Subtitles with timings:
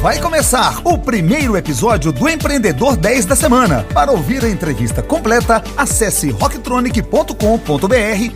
[0.00, 3.82] Vai começar o primeiro episódio do Empreendedor 10 da semana.
[3.92, 7.34] Para ouvir a entrevista completa, acesse rocktronic.com.br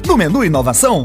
[0.04, 1.04] no menu Inovação.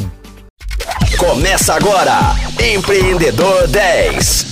[1.19, 4.45] Começa agora, Empreendedor 10.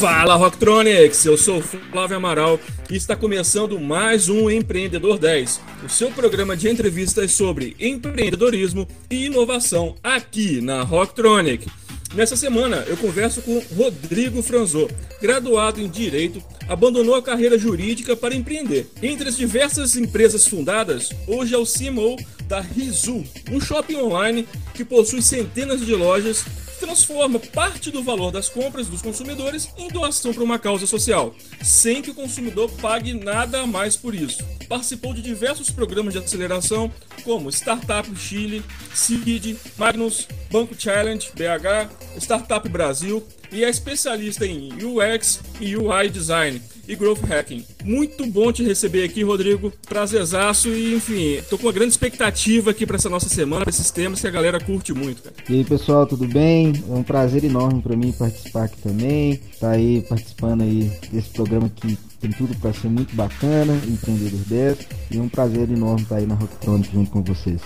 [0.00, 2.58] Fala Rocktronics, eu sou Flávio Amaral
[2.90, 9.26] e está começando mais um Empreendedor 10, o seu programa de entrevistas sobre empreendedorismo e
[9.26, 11.68] inovação aqui na Rocktronic.
[12.14, 14.88] Nessa semana eu converso com Rodrigo Franzô,
[15.20, 18.90] graduado em Direito, abandonou a carreira jurídica para empreender.
[19.02, 24.84] Entre as diversas empresas fundadas, hoje é o CMO da Rizu, um shopping online que
[24.84, 26.44] possui centenas de lojas
[26.76, 32.02] transforma parte do valor das compras dos consumidores em doação para uma causa social, sem
[32.02, 34.44] que o consumidor pague nada a mais por isso.
[34.68, 36.92] Participou de diversos programas de aceleração,
[37.24, 38.62] como Startup Chile,
[38.94, 46.60] Seed, Magnus, Banco Challenge, BH, Startup Brasil e é especialista em UX e UI Design
[46.88, 47.64] e Growth Hacking.
[47.84, 49.72] Muito bom te receber aqui, Rodrigo.
[49.88, 53.90] Prazerzaço e, enfim, tô com uma grande expectativa aqui para essa nossa semana, pra esses
[53.90, 55.34] temas que a galera curte muito, cara.
[55.48, 56.72] E aí, pessoal, tudo bem?
[56.88, 59.40] É um prazer enorme para mim participar aqui também.
[59.60, 64.78] Tá aí participando aí desse programa que tem tudo para ser muito bacana, Empreendedor 10.
[65.10, 67.60] E é um prazer enorme estar aí na Rocktronic junto com vocês.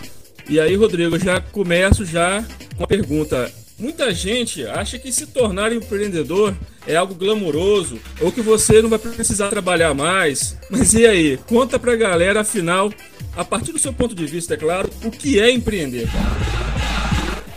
[0.49, 2.45] E aí, Rodrigo, já começo já
[2.77, 3.51] com a pergunta.
[3.81, 6.55] Muita gente acha que se tornar empreendedor
[6.87, 10.55] é algo glamouroso ou que você não vai precisar trabalhar mais.
[10.69, 11.39] Mas e aí?
[11.49, 12.93] Conta pra galera, afinal,
[13.35, 16.07] a partir do seu ponto de vista, é claro, o que é empreender?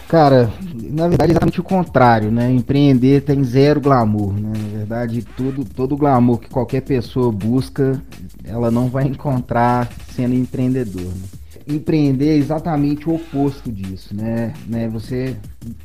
[0.08, 2.50] Cara, na verdade é exatamente o contrário, né?
[2.50, 4.54] Empreender tem zero glamour, né?
[4.72, 8.02] Na verdade, tudo, todo glamour que qualquer pessoa busca,
[8.46, 11.02] ela não vai encontrar sendo empreendedor.
[11.02, 11.43] Né?
[11.68, 14.54] Empreender é exatamente o oposto disso, né?
[14.68, 14.88] né?
[14.90, 15.36] Você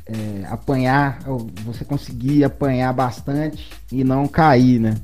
[0.05, 1.19] é, apanhar,
[1.65, 4.95] você conseguir apanhar bastante e não cair, né?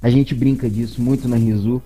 [0.00, 1.82] A gente brinca disso muito na Rizu,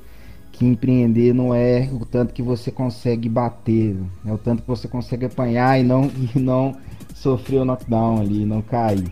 [0.52, 4.88] que empreender não é o tanto que você consegue bater, é o tanto que você
[4.88, 6.74] consegue apanhar e não, e não
[7.14, 9.04] sofrer o knockdown ali, não cair.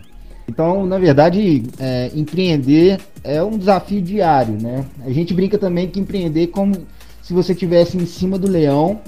[0.47, 4.85] Então, na verdade, é, empreender é um desafio diário, né?
[5.03, 6.75] A gente brinca também que empreender é como
[7.21, 9.01] se você estivesse em cima do leão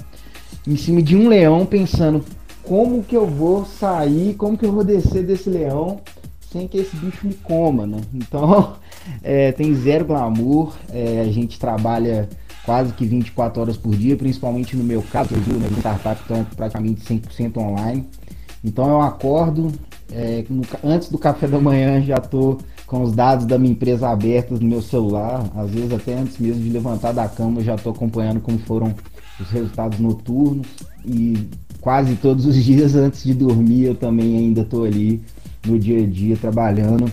[0.66, 2.24] em cima de um leão pensando
[2.62, 6.00] como que eu vou sair, como que eu vou descer desse leão
[6.50, 8.00] sem que esse bicho me coma, né?
[8.12, 8.76] Então
[9.22, 12.28] é, tem zero glamour, é, a gente trabalha
[12.64, 16.44] quase que 24 horas por dia, principalmente no meu caso, eu digo, né, startup estão
[16.56, 18.06] praticamente 100% online.
[18.62, 19.72] Então eu acordo,
[20.12, 24.08] é, no, antes do café da manhã já estou com os dados da minha empresa
[24.08, 27.92] abertos no meu celular, às vezes até antes mesmo de levantar da cama já estou
[27.92, 28.94] acompanhando como foram
[29.40, 30.66] os resultados noturnos
[31.04, 31.48] e
[31.80, 35.22] quase todos os dias antes de dormir eu também ainda estou ali
[35.66, 37.10] no dia a dia trabalhando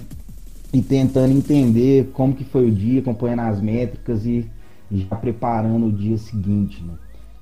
[0.74, 4.46] e tentando entender como que foi o dia, acompanhando as métricas e
[4.92, 6.84] já preparando o dia seguinte.
[6.84, 6.94] Né?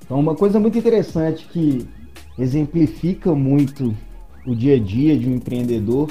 [0.05, 1.87] Então uma coisa muito interessante que
[2.37, 3.95] exemplifica muito
[4.45, 6.09] o dia a dia de um empreendedor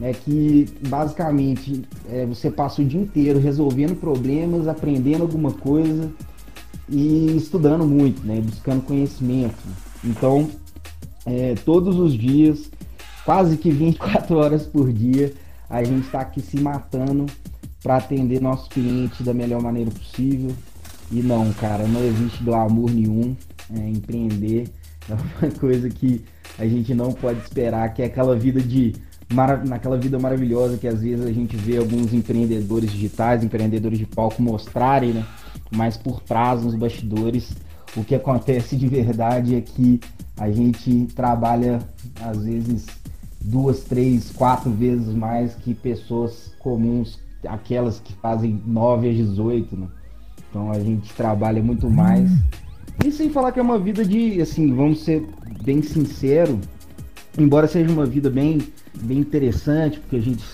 [0.00, 6.10] é que basicamente é, você passa o dia inteiro resolvendo problemas, aprendendo alguma coisa
[6.88, 8.40] e estudando muito, né?
[8.40, 9.56] Buscando conhecimento.
[10.04, 10.48] Então,
[11.24, 12.70] é, todos os dias,
[13.24, 15.34] quase que 24 horas por dia,
[15.68, 17.26] a gente está aqui se matando
[17.82, 20.52] para atender nossos clientes da melhor maneira possível.
[21.10, 23.36] E não, cara, não existe glamour nenhum.
[23.74, 24.68] É, empreender
[25.10, 26.24] é uma coisa que
[26.58, 28.94] a gente não pode esperar, que é aquela vida de
[29.64, 34.40] naquela vida maravilhosa que às vezes a gente vê alguns empreendedores digitais, empreendedores de palco
[34.40, 35.26] mostrarem, né?
[35.74, 37.54] Mas por trás, nos bastidores,
[37.96, 40.00] o que acontece de verdade é que
[40.36, 41.80] a gente trabalha
[42.22, 42.86] às vezes
[43.40, 49.86] duas, três, quatro vezes mais que pessoas comuns, aquelas que fazem 9 a 18, né?
[50.50, 52.30] Então a gente trabalha muito mais.
[53.04, 55.26] E sem falar que é uma vida de, assim, vamos ser
[55.62, 56.58] bem sincero,
[57.38, 58.58] embora seja uma vida bem,
[59.02, 60.44] bem interessante, porque a gente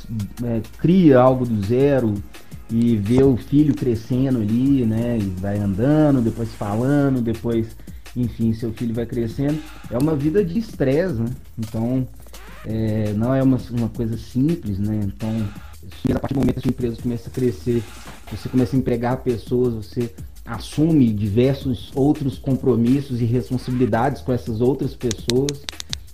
[0.45, 2.15] é, cria algo do zero,
[2.73, 5.19] e ver o filho crescendo ali, né?
[5.19, 7.77] E vai andando, depois falando, depois,
[8.17, 9.63] enfim, seu filho vai crescendo.
[9.91, 11.29] É uma vida de estresse, né?
[11.59, 12.09] Então,
[12.65, 15.01] é, não é uma, uma coisa simples, né?
[15.05, 15.29] Então,
[16.15, 17.83] a partir do momento que a empresa começa a crescer,
[18.31, 20.11] você começa a empregar pessoas, você
[20.47, 25.63] assume diversos outros compromissos e responsabilidades com essas outras pessoas.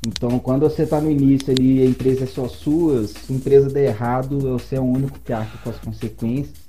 [0.07, 3.69] Então, quando você está no início ali, a empresa é só sua, se a empresa
[3.69, 6.69] der errado, você é o único que arca com as consequências.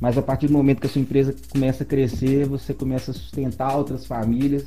[0.00, 3.14] Mas a partir do momento que a sua empresa começa a crescer, você começa a
[3.14, 4.64] sustentar outras famílias,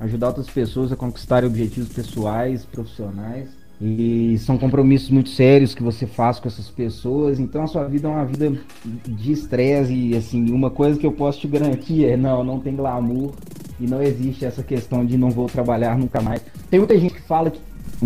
[0.00, 3.48] ajudar outras pessoas a conquistarem objetivos pessoais, profissionais.
[3.80, 7.40] E são compromissos muito sérios que você faz com essas pessoas.
[7.40, 8.52] Então a sua vida é uma vida
[8.84, 9.94] de estresse.
[9.94, 13.32] E assim, uma coisa que eu posso te garantir é: não, não tem glamour.
[13.80, 16.42] E não existe essa questão de não vou trabalhar nunca mais.
[16.70, 17.60] Tem muita gente que fala que,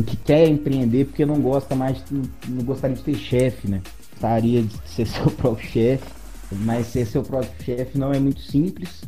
[0.06, 1.98] que quer empreender porque não gosta mais,
[2.48, 3.82] não gostaria de ter chefe, né?
[4.12, 6.04] Gostaria de ser seu próprio chefe.
[6.52, 9.02] Mas ser seu próprio chefe não é muito simples.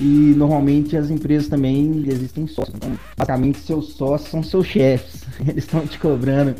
[0.00, 2.76] E normalmente as empresas também existem sócios.
[2.76, 5.22] Então, basicamente, seus sócios são seus chefes.
[5.40, 6.54] Eles estão te cobrando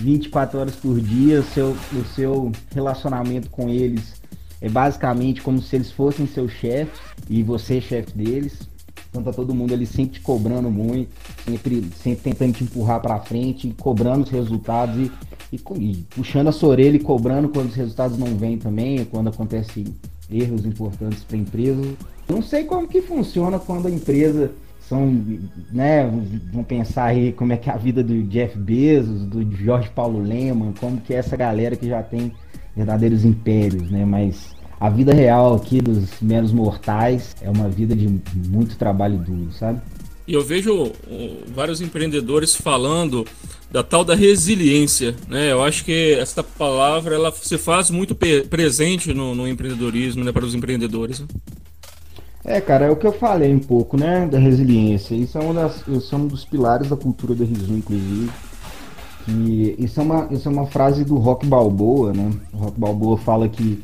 [0.00, 1.40] 24 horas por dia.
[1.40, 4.20] O seu, o seu relacionamento com eles
[4.60, 8.68] é basicamente como se eles fossem seus chefes e você é chefe deles.
[9.10, 11.10] Então tá todo mundo ali sempre te cobrando muito,
[11.44, 15.10] sempre, sempre tentando te empurrar para frente, cobrando os resultados e,
[15.52, 19.28] e, e, puxando a sua orelha e cobrando quando os resultados não vêm também, quando
[19.28, 19.84] acontecem
[20.30, 21.82] erros importantes para a empresa.
[22.28, 25.24] Não sei como que funciona quando a empresa são,
[25.72, 26.08] né,
[26.52, 30.20] vão pensar aí como é que é a vida do Jeff Bezos, do Jorge Paulo
[30.20, 32.32] Lehmann, como que é essa galera que já tem
[32.76, 38.08] verdadeiros impérios, né, mas a vida real aqui dos meros mortais é uma vida de
[38.34, 39.78] muito trabalho duro, sabe?
[40.26, 40.92] E eu vejo
[41.54, 43.26] vários empreendedores falando
[43.70, 45.52] da tal da resiliência, né?
[45.52, 48.16] Eu acho que essa palavra ela se faz muito
[48.48, 51.20] presente no, no empreendedorismo, né, para os empreendedores.
[51.20, 51.26] Né?
[52.44, 55.14] É, cara, é o que eu falei um pouco, né, da resiliência.
[55.14, 58.30] Isso é, das, isso é um dos pilares da cultura da Risu, inclusive.
[59.24, 62.30] Que isso é uma, isso é uma frase do Rock Balboa, né?
[62.54, 63.82] O Rock Balboa fala que,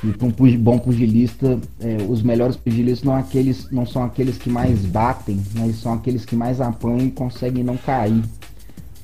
[0.00, 4.50] que para um bom pugilista, é, os melhores pugilistas não, aqueles, não são aqueles que
[4.50, 8.22] mais batem, mas são aqueles que mais apanham e conseguem não cair,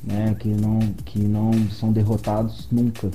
[0.04, 0.36] né?
[0.38, 3.10] Que não, que não são derrotados nunca.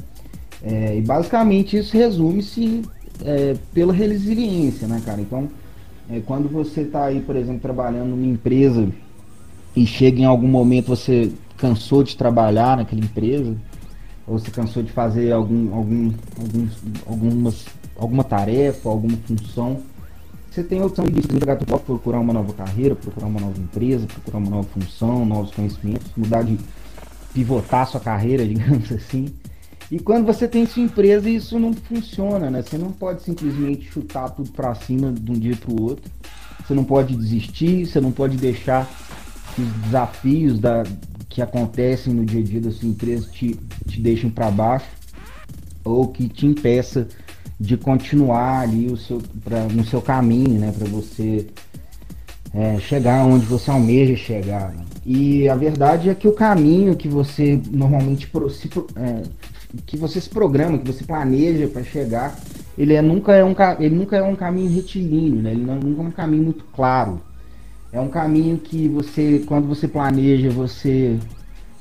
[0.63, 2.81] É, e basicamente isso resume-se
[3.23, 5.21] é, pela resiliência, né, cara?
[5.21, 5.47] Então,
[6.09, 8.87] é, quando você está aí, por exemplo, trabalhando numa empresa
[9.75, 13.55] e chega em algum momento você cansou de trabalhar naquela empresa,
[14.27, 16.67] ou você cansou de fazer algum, algum, algum,
[17.07, 17.65] algumas,
[17.95, 19.81] alguma tarefa, alguma função,
[20.57, 21.21] você tem a opção de
[21.85, 26.41] procurar uma nova carreira, procurar uma nova empresa, procurar uma nova função, novos conhecimentos, mudar
[26.41, 26.57] de
[27.31, 29.27] pivotar sua carreira, digamos assim.
[29.91, 32.63] E quando você tem sua empresa, isso não funciona, né?
[32.63, 36.11] Você não pode simplesmente chutar tudo para cima de um dia para o outro.
[36.65, 38.89] Você não pode desistir, você não pode deixar
[39.59, 40.81] os desafios da,
[41.37, 43.55] que acontecem no dia a dia da sua empresa te,
[43.87, 44.87] te deixem para baixo
[45.83, 47.07] ou que te impeça
[47.59, 50.73] de continuar ali o seu, pra, no seu caminho, né?
[50.75, 51.45] Para você
[52.55, 54.73] é, chegar onde você almeja chegar.
[54.73, 54.83] Né?
[55.05, 59.21] E a verdade é que o caminho que você normalmente se, é,
[59.85, 62.35] que você se programa, que você planeja para chegar,
[62.75, 65.51] ele é, nunca é um, ele nunca é um caminho retilíneo, né?
[65.51, 67.21] ele não, nunca é um caminho muito claro.
[67.91, 71.17] É um caminho que você, quando você planeja, você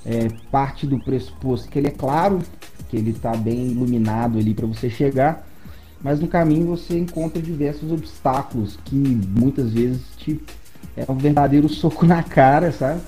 [0.05, 2.41] é, parte do pressuposto que ele é claro,
[2.89, 5.47] que ele está bem iluminado ali para você chegar,
[6.01, 10.41] mas no caminho você encontra diversos obstáculos que muitas vezes te
[10.97, 13.01] é um verdadeiro soco na cara, sabe?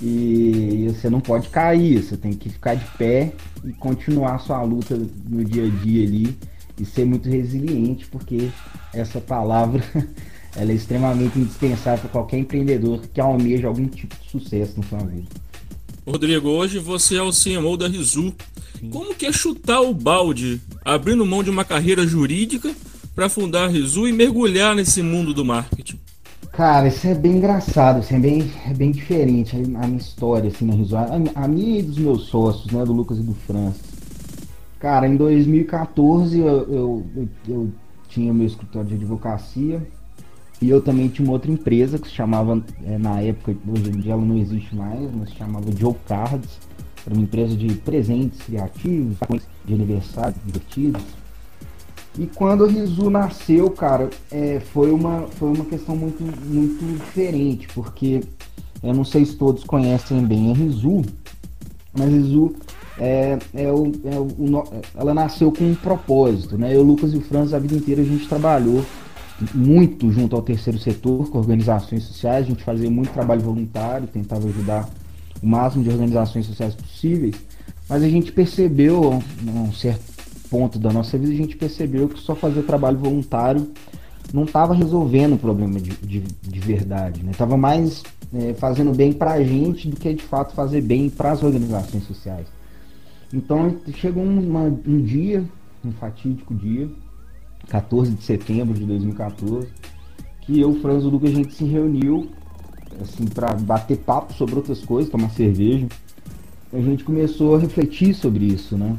[0.00, 4.98] E você não pode cair, você tem que ficar de pé e continuar sua luta
[5.28, 6.36] no dia a dia ali
[6.80, 8.48] e ser muito resiliente, porque
[8.92, 9.84] essa palavra
[10.56, 14.98] ela é extremamente indispensável para qualquer empreendedor que almeja algum tipo de sucesso na sua
[15.00, 15.28] vida.
[16.06, 18.34] Rodrigo, hoje você é o CMO da Rizu.
[18.90, 22.74] Como que é chutar o balde, abrindo mão de uma carreira jurídica
[23.14, 25.98] para fundar a Rizu e mergulhar nesse mundo do marketing?
[26.52, 30.66] Cara, isso é bem engraçado, assim, é, bem, é bem diferente a minha história, assim,
[30.66, 31.12] na Risório.
[31.34, 33.82] A, a, minha e dos meus sócios, né, do Lucas e do Francis.
[34.78, 37.72] Cara, em 2014 eu, eu, eu, eu
[38.08, 39.82] tinha meu escritório de advocacia
[40.60, 44.00] e eu também tinha uma outra empresa que se chamava, é, na época, hoje em
[44.00, 46.58] dia ela não existe mais, mas se chamava Joe Cards.
[47.06, 49.18] Era uma empresa de presentes criativos,
[49.64, 51.02] de aniversário divertidos.
[52.18, 57.68] E quando a Rizu nasceu, cara, é, foi, uma, foi uma questão muito, muito diferente,
[57.74, 58.22] porque
[58.82, 61.02] eu não sei se todos conhecem bem a Rizu,
[61.92, 62.54] mas a Rizu
[62.98, 66.74] é, é, o, é o, ela nasceu com um propósito, né?
[66.74, 68.84] Eu, Lucas e o Franz, a vida inteira a gente trabalhou
[69.54, 74.46] muito junto ao terceiro setor, com organizações sociais, a gente fazia muito trabalho voluntário, tentava
[74.46, 74.88] ajudar
[75.42, 77.34] o máximo de organizações sociais possíveis,
[77.88, 80.14] mas a gente percebeu, um certo
[80.48, 83.70] ponto da nossa vida, a gente percebeu que só fazer trabalho voluntário
[84.32, 87.32] não estava resolvendo o problema de, de, de verdade, né?
[87.36, 91.32] Tava mais é, fazendo bem para a gente do que de fato fazer bem para
[91.32, 92.46] as organizações sociais.
[93.32, 95.44] Então chegou uma, um dia,
[95.84, 96.88] um fatídico dia,
[97.68, 99.68] 14 de setembro de 2014,
[100.40, 102.28] que eu, Franz e o Duca, a gente se reuniu
[103.00, 105.86] assim para bater papo sobre outras coisas, tomar cerveja.
[106.72, 108.96] a gente começou a refletir sobre isso, né?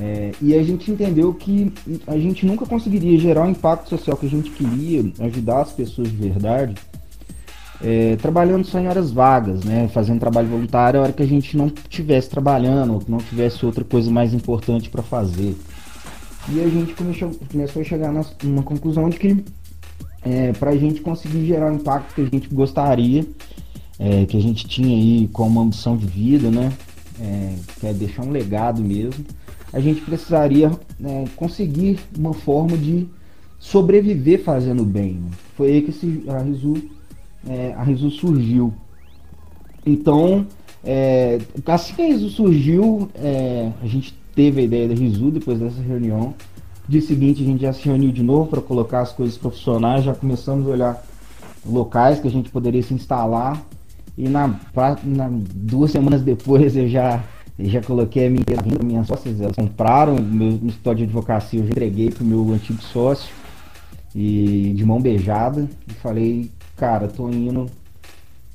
[0.00, 1.72] É, e a gente entendeu que
[2.06, 6.08] a gente nunca conseguiria gerar o impacto social que a gente queria, ajudar as pessoas
[6.08, 6.74] de verdade,
[7.82, 9.88] é, trabalhando só em horas vagas, né?
[9.88, 13.64] Fazendo trabalho voluntário a hora que a gente não estivesse trabalhando, ou que não tivesse
[13.64, 15.56] outra coisa mais importante para fazer.
[16.50, 18.12] E a gente começou, começou a chegar
[18.42, 19.44] numa conclusão de que
[20.22, 23.26] é, para a gente conseguir gerar o impacto que a gente gostaria,
[23.98, 26.72] é, que a gente tinha aí como ambição de vida, né?
[27.20, 29.24] É, que é deixar um legado mesmo,
[29.72, 33.08] a gente precisaria né, conseguir uma forma de
[33.58, 35.14] sobreviver fazendo bem.
[35.14, 35.30] Né?
[35.56, 36.74] Foi aí que esse, a, Rizu,
[37.46, 38.72] é, a Rizu surgiu.
[39.84, 40.46] Então,
[40.84, 45.58] é, assim que a Rizu surgiu, é, a gente teve a ideia da Rizu depois
[45.58, 46.32] dessa reunião.
[46.88, 50.14] Dia seguinte a gente já se reuniu de novo para colocar as coisas profissionais, já
[50.14, 51.06] começamos a olhar
[51.66, 53.60] locais que a gente poderia se instalar.
[54.16, 54.54] E na,
[55.02, 57.20] na duas semanas depois eu já,
[57.58, 58.44] já coloquei a minha,
[58.80, 62.80] a minhas sócias, elas compraram meu escritório de advocacia, eu já entreguei pro meu antigo
[62.80, 63.34] sócio
[64.14, 67.66] e de mão beijada e falei, cara, tô indo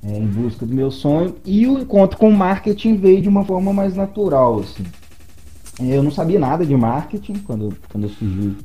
[0.02, 3.44] é, em busca do meu sonho e o encontro com o marketing veio de uma
[3.44, 4.86] forma mais natural, assim.
[5.80, 8.56] Eu não sabia nada de marketing quando, quando eu surgi,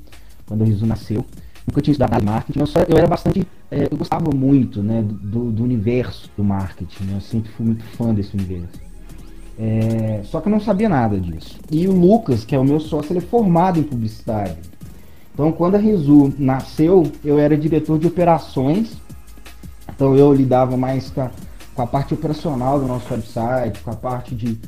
[0.47, 1.25] quando o Riso nasceu.
[1.67, 2.61] Nunca tinha estudado marketing.
[2.61, 3.47] Eu, só, eu era bastante.
[3.71, 7.05] É, eu gostava muito né, do, do universo do marketing.
[7.05, 7.17] Né?
[7.17, 8.81] Eu sempre fui muito fã desse universo.
[9.59, 11.59] É, só que eu não sabia nada disso.
[11.71, 14.57] E o Lucas, que é o meu sócio, ele é formado em publicidade.
[15.35, 18.97] Então, quando a Risu nasceu, eu era diretor de operações.
[19.89, 21.31] Então, eu lidava mais com a,
[21.75, 24.59] com a parte operacional do nosso website, com a parte de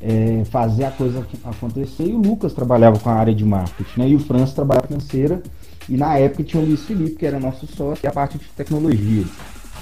[0.00, 2.06] é, fazer a coisa acontecer.
[2.06, 4.08] E o Lucas trabalhava com a área de marketing, né?
[4.08, 5.42] E o França trabalhava financeira.
[5.88, 8.44] E na época tinha o Luiz Felipe, que era nosso sócio, e a parte de
[8.56, 9.24] tecnologia.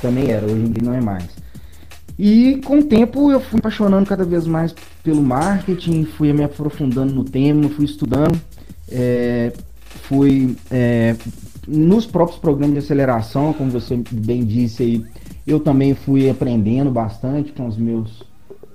[0.01, 1.29] Também era, hoje em dia não é mais.
[2.19, 7.15] E com o tempo eu fui apaixonando cada vez mais pelo marketing, fui me aprofundando
[7.15, 8.41] no tema, fui estudando,
[8.91, 9.53] é,
[10.03, 11.15] fui é,
[11.67, 15.05] nos próprios programas de aceleração, como você bem disse aí,
[15.47, 18.23] eu também fui aprendendo bastante com os meus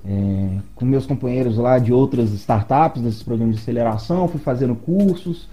[0.06, 5.48] é, com meus companheiros lá de outras startups, desses programas de aceleração, fui fazendo cursos,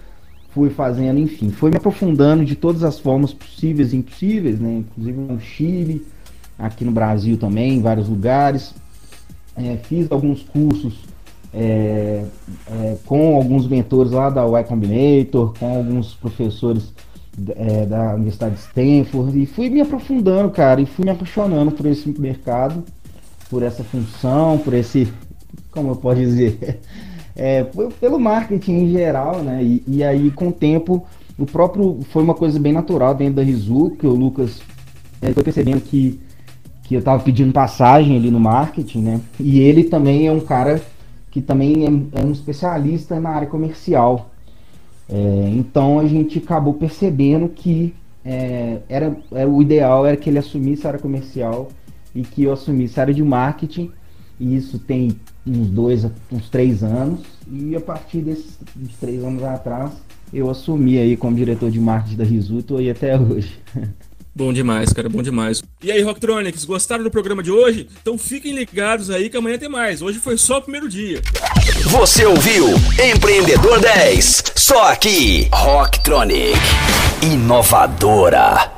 [0.49, 4.79] fui fazendo, enfim, fui me aprofundando de todas as formas possíveis e impossíveis, né?
[4.79, 6.05] Inclusive no Chile,
[6.59, 8.73] aqui no Brasil também, em vários lugares.
[9.55, 10.99] É, fiz alguns cursos
[11.53, 12.25] é,
[12.69, 16.93] é, com alguns mentores lá da Y Combinator, com alguns professores
[17.55, 21.85] é, da Universidade de Stanford, e fui me aprofundando, cara, e fui me apaixonando por
[21.85, 22.83] esse mercado
[23.51, 25.11] por essa função, por esse,
[25.71, 26.79] como eu posso dizer,
[27.35, 27.65] é,
[27.99, 29.61] pelo marketing em geral, né?
[29.61, 31.05] E, e, aí, com o tempo,
[31.37, 34.61] o próprio foi uma coisa bem natural dentro da Rizu, que o Lucas
[35.21, 36.17] é, foi percebendo que,
[36.83, 39.21] que eu estava pedindo passagem ali no marketing, né?
[39.37, 40.81] E ele também é um cara
[41.29, 44.31] que também é, é um especialista na área comercial.
[45.09, 47.93] É, então a gente acabou percebendo que
[48.23, 51.67] é, era, era, o ideal era que ele assumisse a área comercial
[52.13, 53.91] e que eu assumisse a área de marketing.
[54.39, 55.15] E isso tem
[55.45, 57.21] uns dois, uns três anos.
[57.51, 58.57] E a partir desses
[58.99, 59.91] três anos atrás,
[60.33, 63.59] eu assumi aí como diretor de marketing da Risuto e até hoje.
[64.33, 65.61] Bom demais, cara, bom demais.
[65.83, 67.89] E aí, Rocktronics, gostaram do programa de hoje?
[68.01, 70.01] Então fiquem ligados aí que amanhã tem mais.
[70.01, 71.21] Hoje foi só o primeiro dia.
[71.87, 72.67] Você ouviu
[73.13, 76.57] Empreendedor 10, só aqui, Rocktronic,
[77.21, 78.70] inovadora.